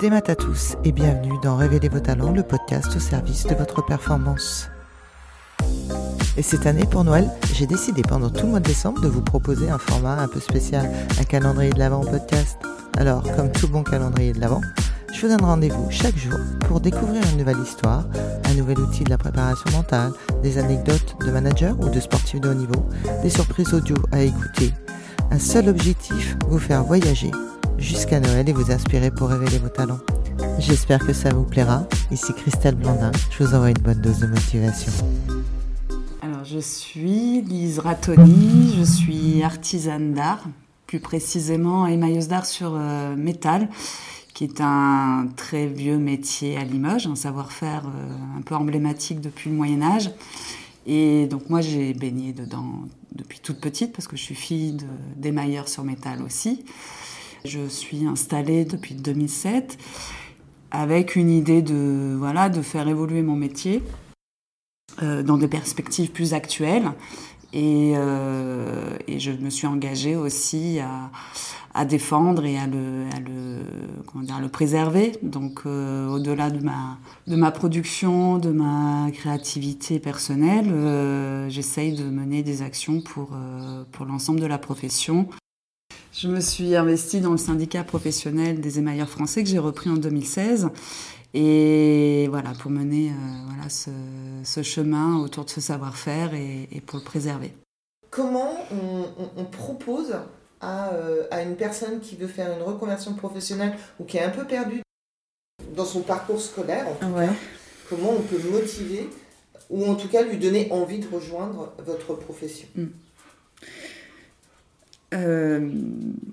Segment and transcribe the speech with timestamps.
[0.00, 3.54] Des maths à tous et bienvenue dans Révéler vos talents, le podcast au service de
[3.54, 4.68] votre performance.
[6.36, 9.22] Et cette année, pour Noël, j'ai décidé pendant tout le mois de décembre de vous
[9.22, 12.58] proposer un format un peu spécial, un calendrier de l'Avent podcast.
[12.98, 14.60] Alors, comme tout bon calendrier de l'Avent,
[15.14, 16.38] je vous donne rendez-vous chaque jour
[16.68, 18.04] pour découvrir une nouvelle histoire,
[18.44, 22.50] un nouvel outil de la préparation mentale, des anecdotes de managers ou de sportifs de
[22.50, 22.86] haut niveau,
[23.22, 24.74] des surprises audio à écouter.
[25.30, 27.30] Un seul objectif, vous faire voyager
[27.78, 30.00] jusqu'à Noël et vous inspirer pour révéler vos talents.
[30.58, 31.86] J'espère que ça vous plaira.
[32.10, 34.92] Ici Christelle Blandin, je vous envoie une bonne dose de motivation.
[36.22, 40.44] Alors je suis Lise Ratoni, je suis artisane d'art,
[40.86, 43.68] plus précisément émailleuse d'art sur euh, métal
[44.34, 49.48] qui est un très vieux métier à Limoges, un savoir-faire euh, un peu emblématique depuis
[49.48, 50.10] le Moyen Âge.
[50.86, 52.82] Et donc moi j'ai baigné dedans
[53.12, 54.76] depuis toute petite parce que je suis fille
[55.16, 56.64] d'émailleur sur métal aussi.
[57.46, 59.78] Je suis installée depuis 2007
[60.72, 63.84] avec une idée de, voilà, de faire évoluer mon métier
[65.00, 66.90] euh, dans des perspectives plus actuelles.
[67.52, 71.12] Et, euh, et, je me suis engagée aussi à,
[71.72, 73.04] à défendre et à le,
[74.06, 75.12] comment dire, le préserver.
[75.22, 82.42] Donc euh, au-delà de ma, de ma production, de ma créativité personnelle, j'essaye de mener
[82.42, 83.30] des actions pour,
[83.92, 85.28] pour l'ensemble de la profession.
[86.18, 89.96] Je me suis investie dans le syndicat professionnel des émailleurs français que j'ai repris en
[89.96, 90.70] 2016.
[91.34, 93.12] Et voilà, pour mener
[93.46, 93.90] voilà, ce,
[94.42, 97.52] ce, chemin autour de ce savoir-faire et, et, pour le préserver.
[98.10, 100.14] Comment on, on, on propose
[100.64, 104.46] euh, à, une personne qui veut faire une reconversion professionnelle ou qui est un peu
[104.46, 104.80] perdue
[105.74, 106.86] dans son parcours scolaire,
[107.90, 109.10] comment on peut motiver
[109.68, 112.68] ou en tout cas lui donner envie de rejoindre votre profession?
[112.74, 112.86] Mm.
[115.16, 115.68] Euh,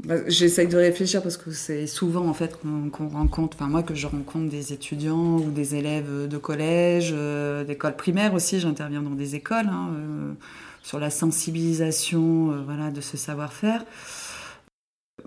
[0.06, 3.96] bah, J'essaye de réfléchir parce que c'est souvent en fait qu'on rencontre, enfin moi que
[3.96, 9.16] je rencontre des étudiants ou des élèves de collège, euh, d'école primaire aussi, j'interviens dans
[9.16, 9.68] des écoles.
[9.68, 10.36] Hein,
[10.84, 13.84] sur la sensibilisation euh, voilà, de ce savoir-faire.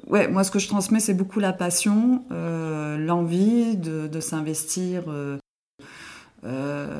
[0.07, 5.39] Ouais, moi, ce que je transmets, c'est beaucoup la passion, euh, l'envie de, s'investir euh,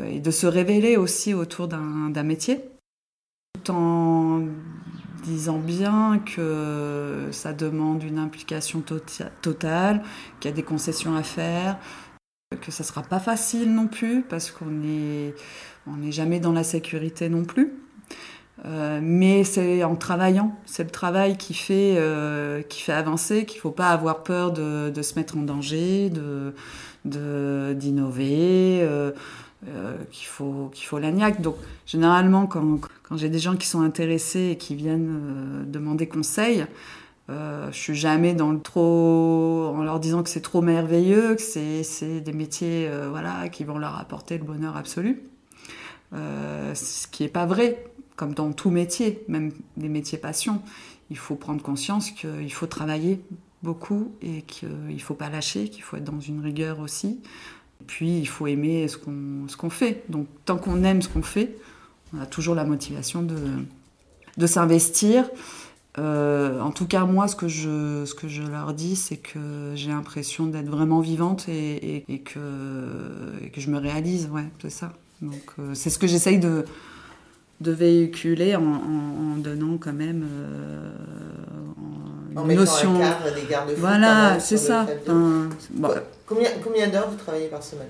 [0.07, 2.65] et de se révéler aussi autour d'un métier,
[3.63, 4.47] tout en
[5.27, 10.03] disant bien que ça demande une implication tota-, totale,
[10.41, 11.79] qu'il y a des concessions à faire,
[12.61, 15.35] que ça sera pas facile non plus, parce qu'on n'est
[15.87, 17.73] on jamais dans la sécurité non plus.
[18.65, 23.59] Euh, mais c'est en travaillant, c'est le travail qui fait, euh, qui fait avancer, qu'il
[23.59, 29.13] ne faut pas avoir peur de, se mettre en danger, de, d'innover, euh,
[30.11, 31.43] qu'il faut, qu'il faut l'agnac.
[31.43, 31.57] Donc
[31.87, 36.67] généralement, quand, quand j'ai des gens qui sont intéressés et qui viennent demander conseil,
[37.29, 41.43] euh, je suis jamais dans le trop en leur disant que c'est trop merveilleux, que
[41.43, 45.23] c'est, des métiers voilà qui vont leur apporter le bonheur absolu.
[46.13, 47.85] ce qui n'est pas vrai
[48.17, 50.63] comme dans tout métier, même des métiers passion,
[51.11, 53.21] il faut prendre conscience qu'il faut travailler
[53.63, 57.21] beaucoup et qu'il ne faut pas lâcher, qu'il faut être dans une rigueur aussi.
[57.81, 60.05] Et puis, il faut aimer ce qu'on fait.
[60.09, 61.57] Donc, tant qu'on aime ce qu'on fait,
[62.17, 63.37] on a toujours la motivation de,
[64.37, 65.25] de s'investir.
[65.99, 69.73] Euh, en tout cas, moi, ce que je, ce que je leur dis, c'est que
[69.75, 72.39] j'ai l'impression d'être vraiment vivante et, et, que,
[73.43, 74.29] et, que, je me réalise.
[74.31, 74.93] Ouais, c'est ça.
[75.23, 76.67] Donc, euh, c'est ce que j'essaye de,
[77.63, 80.93] de véhiculer en, en, donnant quand même euh,
[82.37, 82.97] en notion.
[82.97, 83.81] Un cadre, des garde-fous.
[83.81, 84.87] Voilà, c'est ça.
[86.27, 87.89] Combien, combien d'heures vous travaillez par semaine?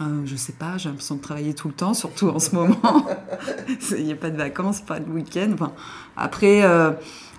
[0.00, 3.06] Euh, je sais pas, j'ai l'impression de travailler tout le temps, surtout en ce moment.
[3.92, 5.50] Il n'y a pas de vacances, pas de week-end.
[5.54, 5.72] Enfin,
[6.16, 6.90] après, euh,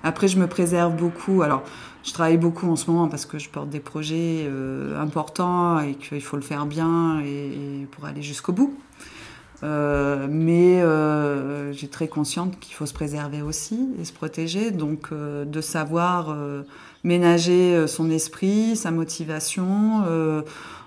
[0.03, 1.41] après, je me préserve beaucoup.
[1.41, 1.63] Alors,
[2.03, 5.95] je travaille beaucoup en ce moment parce que je porte des projets euh, importants et
[5.95, 8.77] qu'il faut le faire bien et pour aller jusqu'au bout.
[9.63, 15.07] Euh, mais euh, j'ai très consciente qu'il faut se préserver aussi et se protéger, donc
[15.11, 16.35] euh, de savoir
[17.03, 20.03] ménager son esprit, sa motivation,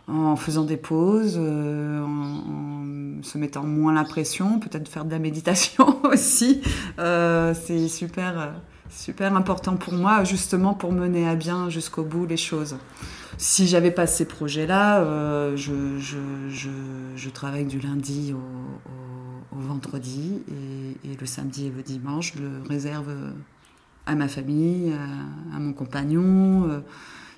[0.08, 6.04] en faisant des pauses, en, se mettant moins la pression, peut-être faire de la méditation
[6.04, 6.62] aussi.
[6.96, 8.54] c'est super,
[8.90, 12.76] super important pour moi, justement pour mener à bien jusqu'au bout les choses
[13.38, 16.18] si j'avais pas ces projets-là, euh, je, je,
[17.14, 22.42] je, travaille du lundi au, au, vendredi et, et, le samedi et le dimanche, je
[22.42, 23.14] le réserve
[24.06, 24.92] à ma famille,
[25.54, 26.82] à mon compagnon.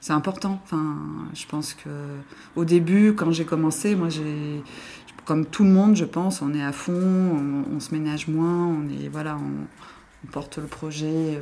[0.01, 0.61] C'est important.
[0.65, 0.97] Enfin,
[1.35, 1.91] je pense que
[2.57, 4.63] au début, quand j'ai commencé, moi, j'ai,
[5.25, 6.93] comme tout le monde, je pense, on est à fond,
[7.73, 11.37] on, se ménage moins, on est, voilà, on, porte le projet.
[11.37, 11.41] Euh,